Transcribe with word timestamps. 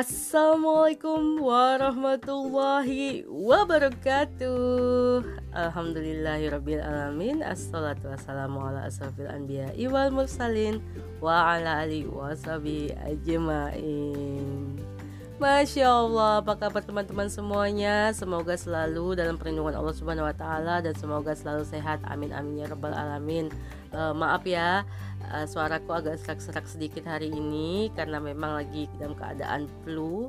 Assalamualaikum 0.00 1.44
warahmatullahi 1.44 3.28
wabarakatuh. 3.28 5.20
Alhamdulillahirrabbilalamin 5.52 7.44
Assalatu 7.44 8.08
wassalamu 8.08 8.64
ala 8.64 8.88
asrafil 8.88 9.28
anbiya 9.28 9.76
wal 9.92 10.08
mursalin 10.08 10.80
Wa 11.20 11.52
ala 11.52 11.84
alihi 11.84 12.08
wa 12.08 12.32
ajmain 12.32 13.20
Masya 15.40 15.88
Allah, 15.88 16.44
apa 16.44 16.52
kabar 16.52 16.84
teman-teman 16.84 17.24
semuanya? 17.32 18.12
Semoga 18.12 18.60
selalu 18.60 19.16
dalam 19.16 19.40
perlindungan 19.40 19.72
Allah 19.72 19.96
Subhanahu 19.96 20.28
Wa 20.28 20.36
Taala 20.36 20.84
dan 20.84 20.92
semoga 20.92 21.32
selalu 21.32 21.64
sehat. 21.64 22.04
Amin 22.12 22.28
amin 22.28 22.60
ya 22.60 22.68
rabbal 22.68 22.92
alamin. 22.92 23.48
Uh, 23.88 24.12
maaf 24.12 24.44
ya, 24.44 24.84
uh, 25.32 25.48
suaraku 25.48 25.96
agak 25.96 26.20
serak-serak 26.20 26.68
sedikit 26.68 27.08
hari 27.08 27.32
ini 27.32 27.88
karena 27.96 28.20
memang 28.20 28.52
lagi 28.52 28.84
dalam 29.00 29.16
keadaan 29.16 29.64
flu. 29.80 30.28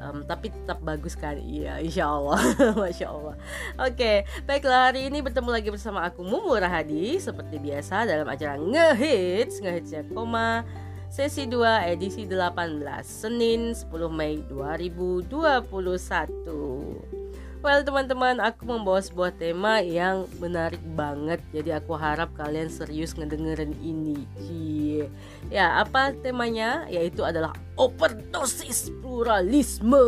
Um, 0.00 0.24
tapi 0.24 0.48
tetap 0.48 0.80
bagus 0.80 1.20
kan? 1.20 1.36
Iya 1.36 1.76
insya 1.84 2.08
Allah. 2.08 2.40
Masya 2.80 3.12
Allah. 3.12 3.36
Oke 3.76 3.92
okay, 3.92 4.16
baiklah 4.48 4.88
hari 4.88 5.04
ini 5.12 5.20
bertemu 5.20 5.52
lagi 5.52 5.68
bersama 5.68 6.00
aku 6.08 6.24
Mumu 6.24 6.56
Rahadi. 6.56 7.20
Seperti 7.20 7.60
biasa 7.60 8.08
dalam 8.08 8.24
acara 8.24 8.56
ngehits. 8.56 9.60
Ngehitsnya 9.60 10.08
koma 10.16 10.64
sesi 11.06 11.46
2 11.46 11.94
edisi 11.94 12.26
18 12.26 12.82
Senin 13.06 13.70
10 13.72 13.86
Mei 14.10 14.42
2021 14.50 17.16
Well 17.64 17.82
teman-teman 17.82 18.38
aku 18.38 18.62
membawa 18.68 19.02
sebuah 19.02 19.34
tema 19.34 19.82
yang 19.82 20.30
menarik 20.38 20.78
banget 20.94 21.42
Jadi 21.50 21.74
aku 21.74 21.98
harap 21.98 22.30
kalian 22.38 22.70
serius 22.70 23.18
ngedengerin 23.18 23.74
ini 23.82 24.22
Cie. 24.38 25.10
Ya 25.50 25.82
apa 25.82 26.14
temanya? 26.14 26.86
Yaitu 26.86 27.26
adalah 27.26 27.58
overdosis 27.74 28.94
pluralisme 29.02 30.06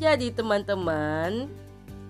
Jadi 0.00 0.32
teman-teman 0.32 1.52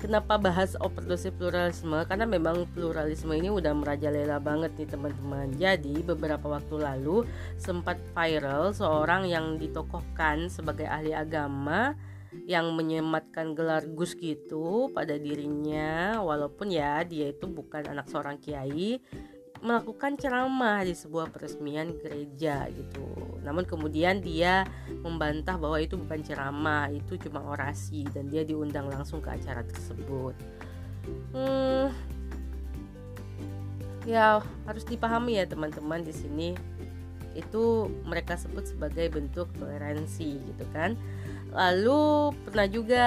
Kenapa 0.05 0.37
bahas 0.37 0.77
overdosis 0.85 1.33
pluralisme? 1.33 1.97
Karena 2.05 2.29
memang 2.29 2.69
pluralisme 2.77 3.33
ini 3.33 3.49
udah 3.49 3.73
merajalela 3.73 4.37
banget 4.37 4.77
nih 4.77 4.85
teman-teman. 4.93 5.49
Jadi 5.57 6.05
beberapa 6.05 6.45
waktu 6.45 6.77
lalu 6.77 7.25
sempat 7.57 7.97
viral 8.13 8.77
seorang 8.77 9.25
yang 9.25 9.57
ditokohkan 9.57 10.53
sebagai 10.53 10.85
ahli 10.85 11.17
agama 11.17 11.97
yang 12.45 12.77
menyematkan 12.77 13.57
gelar 13.57 13.89
Gus 13.97 14.13
gitu 14.13 14.93
pada 14.93 15.17
dirinya 15.17 16.21
walaupun 16.21 16.69
ya 16.69 17.01
dia 17.09 17.33
itu 17.33 17.49
bukan 17.49 17.89
anak 17.89 18.05
seorang 18.13 18.37
kiai 18.37 19.01
melakukan 19.65 20.21
ceramah 20.21 20.85
di 20.85 20.93
sebuah 20.93 21.33
peresmian 21.33 21.97
gereja 21.97 22.69
gitu. 22.69 23.41
Namun 23.41 23.65
kemudian 23.65 24.21
dia 24.21 24.69
membantah 25.01 25.57
bahwa 25.57 25.81
itu 25.81 25.97
bukan 25.97 26.21
ceramah, 26.21 26.93
itu 26.93 27.17
cuma 27.17 27.41
orasi 27.41 28.05
dan 28.13 28.29
dia 28.29 28.45
diundang 28.45 28.93
langsung 28.93 29.25
ke 29.25 29.33
acara 29.33 29.65
tersebut. 29.65 30.37
Hmm, 31.33 31.89
ya 34.05 34.45
harus 34.69 34.85
dipahami 34.85 35.41
ya 35.41 35.49
teman-teman 35.49 36.05
di 36.05 36.13
sini 36.13 36.53
itu 37.35 37.91
mereka 38.07 38.39
sebut 38.39 38.69
sebagai 38.69 39.11
bentuk 39.11 39.51
toleransi 39.59 40.39
gitu 40.39 40.65
kan 40.71 40.95
lalu 41.51 42.31
pernah 42.47 42.69
juga 42.71 43.07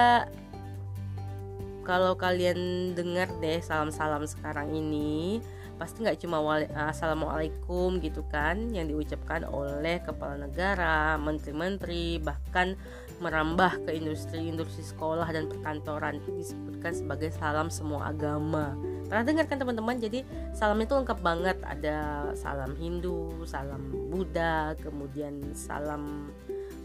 kalau 1.86 2.12
kalian 2.20 2.92
dengar 2.92 3.30
deh 3.40 3.64
salam-salam 3.64 4.28
sekarang 4.28 4.68
ini 4.76 5.40
pasti 5.78 6.02
nggak 6.02 6.18
cuma 6.26 6.42
wali, 6.42 6.66
assalamualaikum 6.74 8.02
gitu 8.02 8.26
kan 8.26 8.58
yang 8.74 8.90
diucapkan 8.90 9.46
oleh 9.46 10.02
kepala 10.02 10.34
negara, 10.34 11.14
menteri-menteri, 11.16 12.18
bahkan 12.18 12.74
merambah 13.22 13.86
ke 13.86 13.94
industri-industri 13.94 14.82
sekolah 14.82 15.26
dan 15.30 15.46
perkantoran 15.46 16.18
itu 16.18 16.34
disebutkan 16.34 16.92
sebagai 16.94 17.30
salam 17.34 17.70
semua 17.70 18.10
agama. 18.10 18.74
Pernah 19.06 19.24
dengar 19.24 19.46
kan 19.46 19.58
teman-teman? 19.58 19.96
Jadi 19.98 20.22
salam 20.54 20.78
itu 20.82 20.92
lengkap 20.94 21.18
banget. 21.22 21.56
Ada 21.64 22.30
salam 22.34 22.74
Hindu, 22.78 23.32
salam 23.46 24.10
Buddha, 24.10 24.74
kemudian 24.82 25.54
salam 25.54 26.30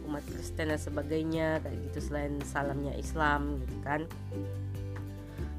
umat 0.08 0.24
Kristen 0.30 0.70
dan 0.70 0.80
sebagainya 0.80 1.64
kayak 1.64 1.78
gitu 1.90 2.00
selain 2.12 2.38
salamnya 2.44 2.94
Islam 2.94 3.58
gitu 3.64 3.78
kan 3.82 4.04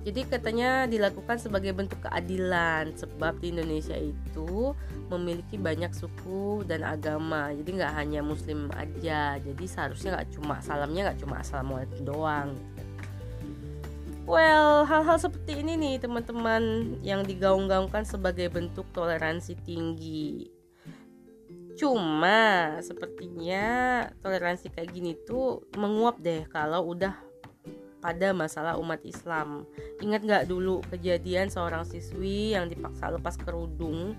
jadi 0.05 0.21
katanya 0.29 0.85
dilakukan 0.85 1.41
sebagai 1.41 1.73
bentuk 1.73 1.97
keadilan 2.05 2.93
sebab 2.93 3.41
di 3.41 3.57
Indonesia 3.57 3.97
itu 3.97 4.77
memiliki 5.09 5.57
banyak 5.57 5.97
suku 5.97 6.61
dan 6.69 6.85
agama. 6.85 7.49
Jadi 7.57 7.81
nggak 7.81 7.95
hanya 7.97 8.21
Muslim 8.21 8.69
aja. 8.77 9.41
Jadi 9.41 9.65
seharusnya 9.65 10.21
nggak 10.21 10.31
cuma 10.37 10.61
salamnya 10.61 11.09
nggak 11.09 11.25
cuma 11.25 11.41
assalamualaikum 11.41 12.05
doang. 12.05 12.53
Well, 14.29 14.85
hal-hal 14.85 15.17
seperti 15.17 15.65
ini 15.65 15.77
nih 15.77 15.97
teman-teman 16.05 16.97
yang 17.01 17.25
digaung-gaungkan 17.25 18.05
sebagai 18.05 18.53
bentuk 18.53 18.85
toleransi 18.93 19.57
tinggi. 19.65 20.53
Cuma 21.81 22.77
sepertinya 22.85 23.65
toleransi 24.21 24.69
kayak 24.69 24.93
gini 24.93 25.17
tuh 25.25 25.65
menguap 25.81 26.21
deh 26.21 26.45
kalau 26.49 26.93
udah 26.93 27.17
pada 28.05 28.37
masalah 28.37 28.77
umat 28.77 29.01
Islam. 29.09 29.65
Ingat 30.05 30.21
nggak 30.29 30.45
dulu 30.45 30.85
kejadian 30.93 31.49
seorang 31.49 31.89
siswi 31.89 32.53
yang 32.53 32.69
dipaksa 32.69 33.09
lepas 33.09 33.41
kerudung, 33.41 34.13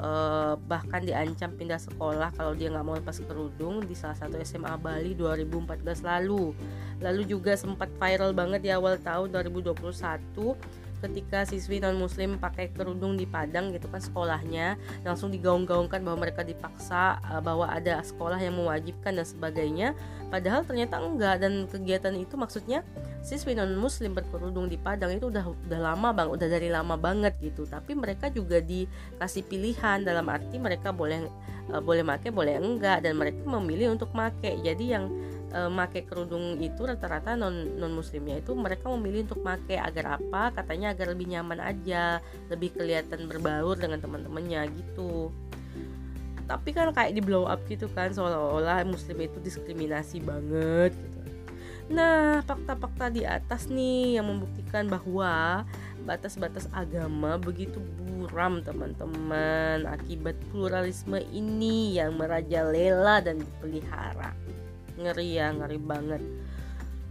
eh, 0.00 0.54
bahkan 0.64 1.04
diancam 1.04 1.52
pindah 1.52 1.76
sekolah 1.76 2.32
kalau 2.32 2.56
dia 2.56 2.72
nggak 2.72 2.86
mau 2.88 2.96
lepas 2.96 3.20
kerudung 3.20 3.84
di 3.84 3.92
salah 3.92 4.16
satu 4.16 4.40
SMA 4.40 4.72
Bali 4.80 5.12
2014 5.12 6.00
lalu. 6.00 6.56
Lalu 7.04 7.28
juga 7.28 7.52
sempat 7.60 7.92
viral 8.00 8.32
banget 8.32 8.64
di 8.64 8.72
awal 8.72 8.96
tahun 8.96 9.28
2021 9.28 10.56
ketika 11.04 11.44
siswi 11.44 11.78
non 11.78 11.96
muslim 12.00 12.40
pakai 12.40 12.72
kerudung 12.72 13.20
di 13.20 13.28
Padang 13.28 13.72
gitu 13.72 13.86
kan 13.92 14.00
sekolahnya 14.00 14.80
langsung 15.04 15.28
digaung-gaungkan 15.28 16.00
bahwa 16.00 16.24
mereka 16.24 16.40
dipaksa 16.40 17.20
uh, 17.20 17.42
bahwa 17.44 17.68
ada 17.68 18.00
sekolah 18.00 18.40
yang 18.40 18.56
mewajibkan 18.56 19.20
dan 19.20 19.26
sebagainya 19.26 19.88
padahal 20.32 20.64
ternyata 20.64 20.98
enggak 20.98 21.44
dan 21.44 21.68
kegiatan 21.68 22.16
itu 22.16 22.34
maksudnya 22.34 22.80
siswi 23.24 23.56
non 23.58 23.74
muslim 23.76 24.14
berkerudung 24.14 24.70
di 24.70 24.78
Padang 24.78 25.14
itu 25.14 25.28
udah 25.28 25.44
udah 25.68 25.80
lama 25.80 26.14
bang 26.14 26.28
udah 26.30 26.48
dari 26.48 26.68
lama 26.70 26.94
banget 26.94 27.34
gitu. 27.40 27.64
Tapi 27.66 27.96
mereka 27.96 28.30
juga 28.30 28.62
dikasih 28.62 29.42
pilihan 29.46 30.02
dalam 30.02 30.26
arti 30.30 30.56
mereka 30.60 30.94
boleh 30.94 31.26
uh, 31.74 31.82
boleh 31.82 32.02
make 32.06 32.28
boleh 32.30 32.56
enggak. 32.58 33.02
Dan 33.02 33.18
mereka 33.18 33.42
memilih 33.46 33.94
untuk 33.94 34.12
make. 34.14 34.60
Jadi 34.62 34.84
yang 34.94 35.10
e, 35.50 35.60
make 35.72 36.04
kerudung 36.06 36.58
itu 36.60 36.84
rata-rata 36.84 37.34
non 37.34 37.78
non 37.78 37.92
muslimnya 37.94 38.38
itu 38.38 38.52
mereka 38.54 38.90
memilih 38.92 39.26
untuk 39.30 39.40
make 39.42 39.74
agar 39.74 40.20
apa? 40.20 40.54
Katanya 40.54 40.92
agar 40.92 41.12
lebih 41.14 41.26
nyaman 41.30 41.58
aja 41.62 42.20
lebih 42.52 42.74
kelihatan 42.74 43.26
berbaur 43.26 43.78
dengan 43.78 43.98
teman-temannya 43.98 44.70
gitu. 44.74 45.30
Tapi 46.46 46.70
kan 46.70 46.94
kayak 46.94 47.10
di 47.10 47.22
blow 47.22 47.50
up 47.50 47.58
gitu 47.66 47.90
kan 47.90 48.14
seolah-olah 48.14 48.86
muslim 48.86 49.18
itu 49.18 49.42
diskriminasi 49.42 50.22
banget 50.22 50.94
gitu 50.94 51.15
nah 51.86 52.42
fakta-fakta 52.42 53.14
di 53.14 53.22
atas 53.22 53.70
nih 53.70 54.18
yang 54.18 54.26
membuktikan 54.26 54.90
bahwa 54.90 55.62
batas-batas 56.06 56.70
agama 56.70 57.34
begitu 57.36 57.82
buram 57.98 58.62
teman-teman. 58.62 59.84
Akibat 59.90 60.38
pluralisme 60.54 61.18
ini 61.34 61.98
yang 61.98 62.14
merajalela 62.14 63.18
dan 63.20 63.42
dipelihara. 63.42 64.32
Ngeri 64.96 65.28
ya 65.36 65.52
ngeri 65.52 65.78
banget 65.82 66.22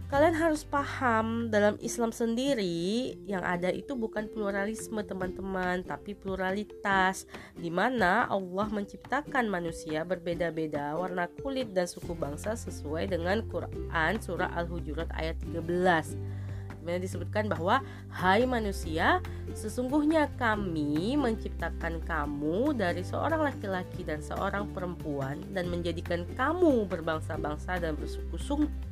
kalian 0.06 0.38
harus 0.38 0.62
paham 0.62 1.50
dalam 1.50 1.74
Islam 1.82 2.14
sendiri 2.14 3.18
yang 3.26 3.42
ada 3.42 3.74
itu 3.74 3.98
bukan 3.98 4.30
pluralisme 4.30 5.02
teman-teman 5.02 5.82
tapi 5.82 6.14
pluralitas. 6.14 7.26
Di 7.58 7.68
mana 7.68 8.30
Allah 8.30 8.68
menciptakan 8.70 9.50
manusia 9.50 10.06
berbeda-beda 10.06 10.94
warna 10.94 11.26
kulit 11.42 11.74
dan 11.74 11.90
suku 11.90 12.14
bangsa 12.14 12.54
sesuai 12.54 13.10
dengan 13.10 13.42
Quran 13.50 14.12
surah 14.22 14.54
Al-Hujurat 14.54 15.10
ayat 15.18 15.42
13 15.42 16.45
mana 16.86 17.02
disebutkan 17.02 17.50
bahwa 17.50 17.82
hai 18.14 18.46
manusia 18.46 19.18
sesungguhnya 19.50 20.30
kami 20.38 21.18
menciptakan 21.18 21.98
kamu 22.06 22.78
dari 22.78 23.02
seorang 23.02 23.42
laki-laki 23.42 24.06
dan 24.06 24.22
seorang 24.22 24.70
perempuan 24.70 25.42
dan 25.50 25.66
menjadikan 25.66 26.22
kamu 26.38 26.86
berbangsa-bangsa 26.86 27.82
dan 27.82 27.98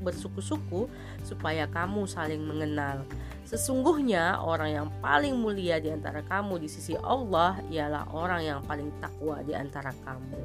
bersuku-suku 0.03 0.91
supaya 1.23 1.71
kamu 1.71 2.11
saling 2.11 2.43
mengenal. 2.43 3.07
Sesungguhnya 3.47 4.43
orang 4.43 4.71
yang 4.75 4.89
paling 4.99 5.39
mulia 5.39 5.79
di 5.79 5.95
antara 5.95 6.27
kamu 6.27 6.59
di 6.59 6.67
sisi 6.67 6.99
Allah 6.99 7.63
ialah 7.71 8.11
orang 8.11 8.43
yang 8.43 8.61
paling 8.67 8.91
takwa 8.99 9.39
di 9.47 9.55
antara 9.55 9.95
kamu. 10.03 10.43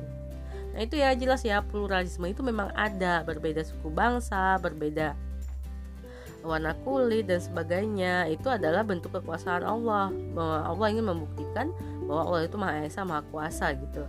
Nah 0.69 0.85
itu 0.85 1.01
ya 1.01 1.15
jelas 1.17 1.41
ya 1.41 1.65
pluralisme 1.65 2.29
itu 2.29 2.45
memang 2.45 2.69
ada. 2.77 3.25
Berbeda 3.25 3.65
suku 3.65 3.89
bangsa, 3.89 4.59
berbeda 4.61 5.17
warna 6.43 6.75
kulit 6.87 7.27
dan 7.27 7.39
sebagainya 7.43 8.27
itu 8.31 8.47
adalah 8.47 8.83
bentuk 8.83 9.15
kekuasaan 9.15 9.63
Allah. 9.63 10.11
Bahwa 10.33 10.57
Allah 10.65 10.87
ingin 10.91 11.07
membuktikan 11.07 11.71
bahwa 12.09 12.21
Allah 12.33 12.41
itu 12.49 12.57
maha 12.57 12.85
esa 12.85 13.05
maha 13.05 13.21
kuasa 13.29 13.75
gitu. 13.77 14.03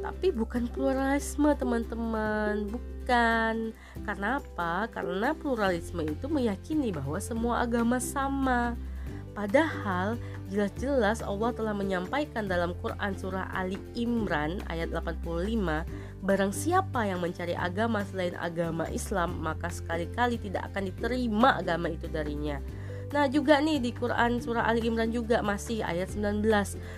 Tapi 0.00 0.32
bukan 0.34 0.66
pluralisme 0.70 1.52
teman-teman. 1.54 2.66
Bukan. 2.72 3.54
Karena 4.02 4.40
apa? 4.40 4.88
Karena 4.90 5.36
pluralisme 5.36 6.02
itu 6.02 6.26
meyakini 6.26 6.90
bahwa 6.90 7.20
semua 7.20 7.62
agama 7.62 8.00
sama. 8.00 8.74
Padahal 9.34 10.14
jelas-jelas 10.46 11.18
Allah 11.18 11.50
telah 11.50 11.74
menyampaikan 11.74 12.46
dalam 12.46 12.70
Quran 12.78 13.18
surah 13.18 13.50
Ali 13.50 13.80
Imran 13.98 14.62
ayat 14.70 14.94
85 14.94 16.13
Barang 16.24 16.56
siapa 16.56 17.04
yang 17.04 17.20
mencari 17.20 17.52
agama 17.52 18.00
selain 18.08 18.32
agama 18.40 18.88
Islam 18.88 19.44
maka 19.44 19.68
sekali-kali 19.68 20.40
tidak 20.40 20.72
akan 20.72 20.88
diterima 20.88 21.60
agama 21.60 21.92
itu 21.92 22.08
darinya. 22.08 22.64
Nah 23.12 23.28
juga 23.28 23.60
nih 23.60 23.76
di 23.76 23.92
Quran 23.92 24.40
surah 24.40 24.64
Ali 24.64 24.88
Imran 24.88 25.12
juga 25.12 25.44
masih 25.44 25.84
ayat 25.84 26.10
19 26.10 26.40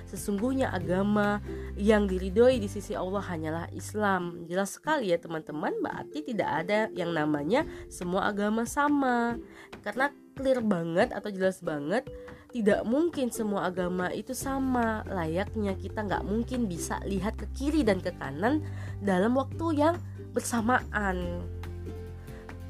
Sesungguhnya 0.07 0.71
agama 0.71 1.43
yang 1.75 2.07
diridhoi 2.07 2.63
di 2.63 2.71
sisi 2.71 2.95
Allah 2.95 3.21
hanyalah 3.21 3.67
Islam. 3.75 4.47
Jelas 4.47 4.79
sekali 4.79 5.11
ya 5.11 5.19
teman-teman 5.19 5.75
berarti 5.83 6.23
tidak 6.23 6.63
ada 6.63 6.87
yang 6.95 7.11
namanya 7.11 7.67
semua 7.91 8.31
agama 8.31 8.63
sama. 8.63 9.43
Karena 9.83 10.15
clear 10.39 10.63
banget 10.63 11.11
atau 11.11 11.35
jelas 11.35 11.59
banget 11.67 12.07
tidak 12.57 12.89
mungkin 12.89 13.29
semua 13.29 13.69
agama 13.69 14.09
itu 14.17 14.33
sama. 14.33 15.05
Layaknya 15.13 15.77
kita 15.77 16.09
nggak 16.09 16.25
mungkin 16.25 16.65
bisa 16.65 16.97
lihat 17.05 17.37
ke 17.37 17.45
kiri 17.53 17.85
dan 17.85 18.01
ke 18.01 18.17
kanan 18.17 18.65
dalam 19.05 19.37
waktu 19.37 19.77
yang 19.77 20.01
bersamaan. 20.33 21.45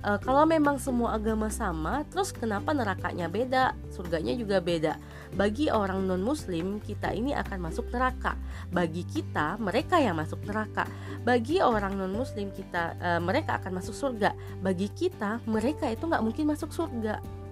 E, 0.02 0.10
kalau 0.26 0.42
memang 0.42 0.82
semua 0.82 1.14
agama 1.14 1.46
sama 1.54 2.02
terus 2.10 2.34
kenapa 2.34 2.74
nerakanya 2.74 3.30
beda? 3.30 3.78
Surganya 3.94 4.34
juga 4.34 4.58
beda. 4.58 4.98
Bagi 5.38 5.70
orang 5.70 6.02
non 6.02 6.18
muslim 6.18 6.82
kita 6.82 7.14
ini 7.14 7.30
akan 7.38 7.70
masuk 7.70 7.86
neraka. 7.94 8.34
Bagi 8.74 9.06
kita 9.06 9.54
mereka 9.62 10.02
yang 10.02 10.18
masuk 10.18 10.42
neraka. 10.50 10.82
Bagi 11.22 11.62
orang 11.62 11.94
non 11.94 12.10
muslim 12.10 12.50
kita 12.50 12.98
e, 12.98 13.08
mereka 13.22 13.62
akan 13.62 13.78
masuk 13.78 13.94
surga. 13.94 14.34
Bagi 14.66 14.90
kita 14.90 15.46
mereka 15.46 15.86
itu 15.86 16.10
nggak 16.10 16.26
mungkin 16.26 16.50
masuk 16.50 16.74
surga 16.74 17.45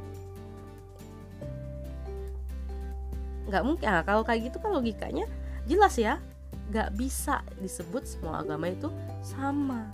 nggak 3.49 3.63
mungkin. 3.65 3.87
Nah, 3.87 4.03
kalau 4.05 4.23
kayak 4.25 4.53
gitu 4.53 4.57
kan 4.61 4.73
logikanya 4.73 5.27
jelas 5.69 5.97
ya. 5.97 6.21
Nggak 6.73 6.97
bisa 6.97 7.45
disebut 7.61 8.09
semua 8.09 8.41
agama 8.41 8.73
itu 8.73 8.89
sama. 9.21 9.89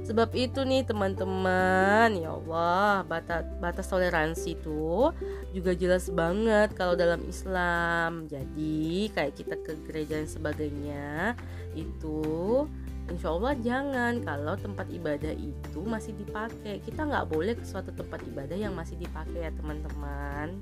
Sebab 0.00 0.34
itu 0.34 0.66
nih 0.66 0.82
teman-teman 0.82 2.10
ya 2.18 2.34
Allah 2.34 3.06
batas 3.06 3.46
batas 3.62 3.86
toleransi 3.86 4.58
itu 4.58 5.14
juga 5.54 5.70
jelas 5.78 6.10
banget 6.10 6.74
kalau 6.74 6.98
dalam 6.98 7.22
Islam. 7.30 8.26
Jadi 8.26 9.06
kayak 9.14 9.38
kita 9.38 9.54
ke 9.62 9.78
gereja 9.86 10.18
dan 10.18 10.26
sebagainya 10.26 11.38
itu 11.78 12.66
Insya 13.10 13.34
Allah 13.34 13.58
jangan 13.58 14.22
kalau 14.22 14.54
tempat 14.54 14.86
ibadah 14.94 15.34
itu 15.34 15.82
masih 15.82 16.14
dipakai. 16.14 16.78
Kita 16.78 17.02
nggak 17.06 17.26
boleh 17.26 17.58
ke 17.58 17.66
suatu 17.66 17.90
tempat 17.90 18.22
ibadah 18.22 18.54
yang 18.54 18.70
masih 18.74 18.94
dipakai 19.02 19.46
ya 19.46 19.50
teman-teman 19.50 20.58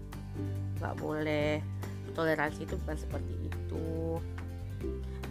nggak 0.79 0.95
boleh. 0.99 1.61
Toleransi 2.15 2.67
itu 2.67 2.75
bukan 2.83 2.99
seperti 2.99 3.35
itu. 3.47 4.19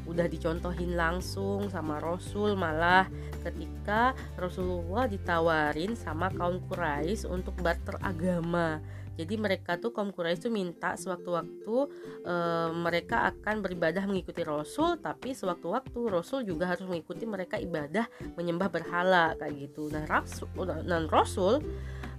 Udah 0.07 0.27
dicontohin 0.31 0.95
langsung 0.95 1.67
sama 1.67 1.99
Rasul 1.99 2.55
malah 2.55 3.11
ketika 3.43 4.15
Rasulullah 4.39 5.07
ditawarin 5.07 5.99
sama 5.99 6.31
kaum 6.31 6.63
Quraisy 6.67 7.27
untuk 7.27 7.59
barter 7.59 7.99
agama 7.99 8.79
jadi 9.17 9.33
mereka 9.33 9.81
tuh 9.81 9.89
kaum 9.89 10.13
Quraisy 10.13 10.45
tuh 10.47 10.53
minta 10.53 10.93
sewaktu-waktu 10.93 11.75
e, 12.21 12.35
mereka 12.77 13.25
akan 13.33 13.65
beribadah 13.65 14.05
mengikuti 14.05 14.45
Rasul 14.45 15.01
tapi 15.01 15.33
sewaktu-waktu 15.33 15.99
Rasul 16.05 16.45
juga 16.45 16.69
harus 16.69 16.85
mengikuti 16.85 17.25
mereka 17.25 17.57
ibadah 17.57 18.05
menyembah 18.37 18.69
berhala 18.69 19.33
kayak 19.41 19.67
gitu. 19.67 19.89
Nah 19.89 20.05
Rasul 20.05 20.47
dan 20.85 21.09
Rasul 21.09 21.65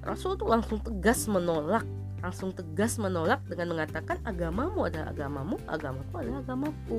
Rasul 0.03 0.35
tuh 0.35 0.51
langsung 0.51 0.83
tegas 0.83 1.31
menolak 1.31 1.87
langsung 2.23 2.51
tegas 2.51 2.99
menolak 2.99 3.43
dengan 3.47 3.77
mengatakan 3.77 4.19
agamamu 4.27 4.91
adalah 4.91 5.15
agamamu, 5.15 5.57
agamaku 5.71 6.13
adalah 6.19 6.41
agamaku. 6.43 6.99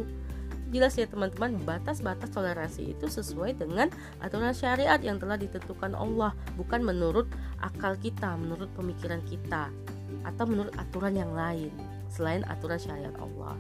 Jelas 0.70 0.94
ya 1.02 1.10
teman-teman, 1.10 1.58
batas-batas 1.66 2.30
toleransi 2.30 2.94
itu 2.94 3.10
sesuai 3.10 3.58
dengan 3.58 3.90
aturan 4.22 4.54
syariat 4.54 5.02
yang 5.02 5.18
telah 5.18 5.34
ditentukan 5.34 5.98
Allah, 5.98 6.38
bukan 6.62 6.86
menurut 6.86 7.26
akal 7.58 7.98
kita, 7.98 8.38
menurut 8.38 8.70
pemikiran 8.78 9.18
kita, 9.26 9.74
atau 10.22 10.46
menurut 10.46 10.72
aturan 10.78 11.18
yang 11.18 11.34
lain 11.34 11.74
selain 12.10 12.42
aturan 12.50 12.82
syariat 12.82 13.14
Allah. 13.22 13.54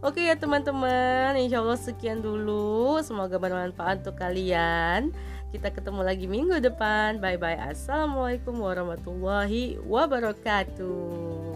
Oke 0.00 0.24
ya 0.24 0.34
teman-teman, 0.34 1.36
insya 1.36 1.60
Allah 1.60 1.76
sekian 1.76 2.24
dulu. 2.24 2.98
Semoga 3.04 3.36
bermanfaat 3.36 4.02
untuk 4.02 4.16
kalian. 4.16 5.12
Kita 5.50 5.74
ketemu 5.74 6.06
lagi 6.06 6.30
minggu 6.30 6.62
depan. 6.62 7.18
Bye 7.18 7.34
bye. 7.34 7.58
Assalamualaikum 7.58 8.54
warahmatullahi 8.62 9.82
wabarakatuh. 9.82 11.49